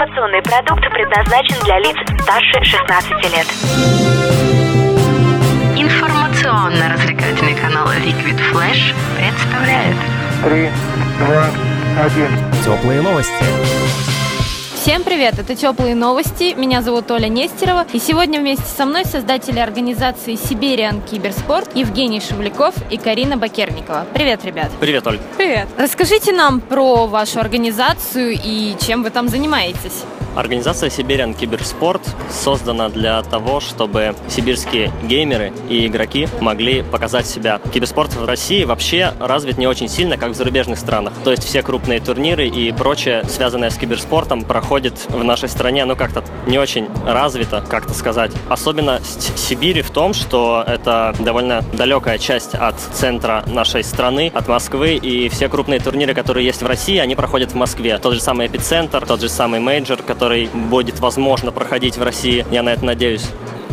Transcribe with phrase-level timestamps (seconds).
[0.00, 3.46] Информационный продукт предназначен для лиц старше 16 лет.
[5.76, 9.96] Информационно-развлекательный канал Liquid Flash представляет
[10.42, 10.70] Три,
[11.18, 11.50] два,
[12.02, 12.30] один.
[12.64, 13.44] Теплые новости.
[14.80, 19.58] Всем привет, это Теплые новости, меня зовут Оля Нестерова, и сегодня вместе со мной создатели
[19.58, 24.06] организации Сибириан Киберспорт Евгений Шевляков и Карина Бакерникова.
[24.14, 24.70] Привет, ребят.
[24.80, 25.18] Привет, Оль.
[25.36, 25.68] Привет.
[25.76, 30.04] Расскажите нам про вашу организацию и чем вы там занимаетесь.
[30.36, 37.60] Организация Siberian Cybersport создана для того, чтобы сибирские геймеры и игроки могли показать себя.
[37.72, 41.12] Киберспорт в России вообще развит не очень сильно, как в зарубежных странах.
[41.24, 45.96] То есть все крупные турниры и прочее, связанное с киберспортом, проходит в нашей стране, ну,
[45.96, 48.30] как-то не очень развито, как-то сказать.
[48.48, 54.94] Особенно Сибири в том, что это довольно далекая часть от центра нашей страны, от Москвы,
[54.94, 57.98] и все крупные турниры, которые есть в России, они проходят в Москве.
[57.98, 62.44] Тот же самый эпицентр, тот же самый major, который который будет возможно проходить в России,
[62.50, 63.26] я на это надеюсь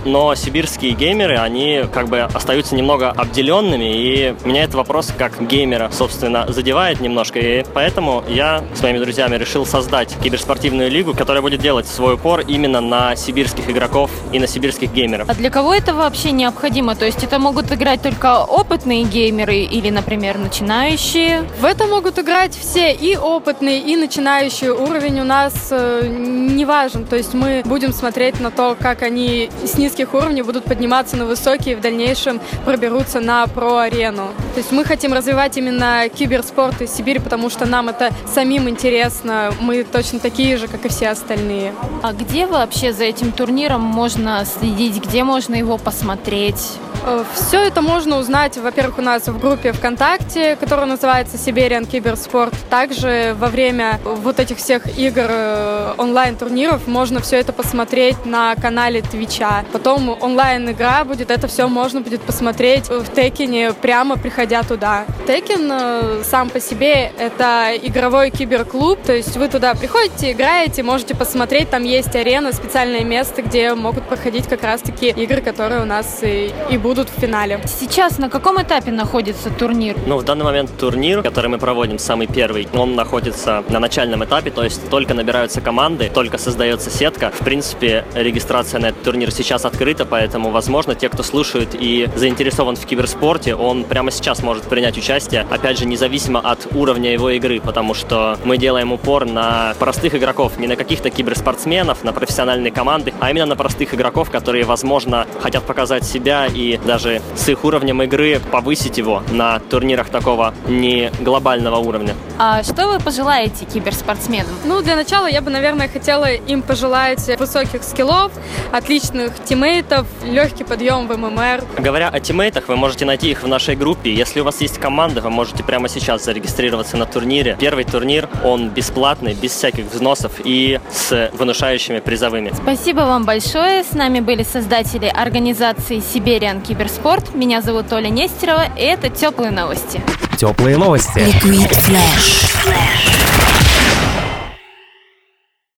[0.08, 5.90] но сибирские геймеры, они как бы остаются немного обделенными, и меня этот вопрос как геймера,
[5.92, 11.62] собственно, задевает немножко, и поэтому я с моими друзьями решил создать киберспортивную лигу, которая будет
[11.62, 15.30] делать свой упор именно на сибирских игроков и на сибирских геймеров.
[15.30, 16.96] А для кого это вообще необходимо?
[16.96, 21.44] То есть это могут играть только опытные геймеры или, например, начинающие?
[21.60, 24.74] В это могут играть все, и опытные, и начинающие.
[24.74, 29.50] Уровень у нас э, не важен, то есть мы будем смотреть на то, как они
[29.64, 34.28] с низким низких уровней будут подниматься на высокие и в дальнейшем проберутся на про-арену.
[34.54, 39.52] То есть мы хотим развивать именно киберспорт из Сибири, потому что нам это самим интересно.
[39.60, 41.74] Мы точно такие же, как и все остальные.
[42.04, 45.04] А где вообще за этим турниром можно следить?
[45.04, 46.78] Где можно его посмотреть?
[47.08, 52.54] Э, Все это можно узнать, во-первых, у нас в группе ВКонтакте, которая называется Сибириан Киберспорт.
[52.70, 59.02] Также во время вот этих всех игр э, онлайн-турниров можно все это посмотреть на канале
[59.02, 59.64] Твича.
[59.72, 65.06] Потом онлайн-игра будет, это все можно будет посмотреть в Текине, прямо приходя туда.
[65.28, 71.16] Текен э, сам по себе это игровой киберклуб, то есть вы туда приходите, играете, можете
[71.16, 76.20] посмотреть, там есть арена, специальное место, где могут проходить как раз-таки игры, которые у нас
[76.22, 77.60] и, и будут в финале.
[77.66, 79.96] Сейчас на каком этапе находится турнир?
[80.06, 84.52] Ну, в данный момент турнир, который мы проводим, самый первый, он находится на начальном этапе,
[84.52, 87.32] то есть только набираются команды, только создается сетка.
[87.32, 92.76] В принципе, регистрация на этот турнир сейчас открыта, поэтому, возможно, те, кто слушает и заинтересован
[92.76, 97.62] в киберспорте, он прямо сейчас может принять участие, опять же, независимо от уровня его игры,
[97.62, 103.14] потому что мы делаем упор на простых игроков, не на каких-то киберспортсменов, на профессиональные команды,
[103.20, 108.02] а именно на простых игроков, которые, возможно, хотят показать себя и даже с их уровнем
[108.04, 112.16] игры повысить его на турнирах такого не глобального уровня.
[112.40, 114.54] А что вы пожелаете киберспортсменам?
[114.66, 118.32] Ну, для начала я бы, наверное, хотела им пожелать высоких скиллов,
[118.72, 121.64] отличных тиммейтов, легкий подъем в ММР.
[121.80, 124.14] Говоря о тиммейтах, вы можете найти их в нашей группе.
[124.14, 127.58] Если у вас есть команда, вы можете прямо сейчас зарегистрироваться на турнире.
[127.60, 132.52] Первый турнир, он бесплатный, без всяких взносов и с вынушающими призовыми.
[132.56, 133.84] Спасибо вам большое.
[133.84, 137.34] С нами были создатели организации Сибириан Киберспорт Киберспорт.
[137.36, 140.02] Меня зовут Оля Нестерова, и это «Теплые новости».
[140.38, 141.20] Теплые новости.
[141.20, 142.54] Liquid Flash.
[142.64, 143.07] Flash.